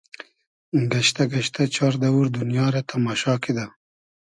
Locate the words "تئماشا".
2.89-3.33